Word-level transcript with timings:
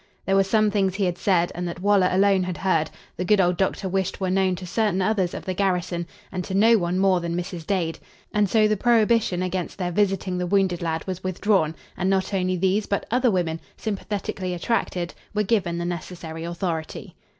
There 0.25 0.35
were 0.35 0.43
some 0.43 0.71
things 0.71 0.95
he 0.95 1.03
had 1.05 1.19
said 1.19 1.51
and 1.53 1.67
that 1.67 1.79
Waller 1.79 2.09
alone 2.11 2.41
had 2.41 2.57
heard, 2.57 2.89
the 3.17 3.23
good 3.23 3.39
old 3.39 3.55
doctor 3.55 3.87
wished 3.87 4.19
were 4.19 4.31
known 4.31 4.55
to 4.55 4.65
certain 4.65 4.99
others 4.99 5.35
of 5.35 5.45
the 5.45 5.53
garrison, 5.53 6.07
and 6.31 6.43
to 6.43 6.55
no 6.55 6.75
one 6.79 6.97
more 6.97 7.19
than 7.19 7.35
Mrs. 7.37 7.67
Dade; 7.67 7.99
and 8.33 8.49
so 8.49 8.67
the 8.67 8.75
prohibition 8.75 9.43
against 9.43 9.77
their 9.77 9.91
visiting 9.91 10.39
the 10.39 10.47
wounded 10.47 10.81
lad 10.81 11.05
was 11.05 11.23
withdrawn, 11.23 11.75
and 11.95 12.09
not 12.09 12.33
only 12.33 12.57
these, 12.57 12.87
but 12.87 13.05
other 13.11 13.29
women, 13.29 13.59
sympathetically 13.77 14.55
attracted, 14.55 15.13
were 15.35 15.43
given 15.43 15.77
the 15.77 15.85
necessary 15.85 16.43
authority. 16.45 17.15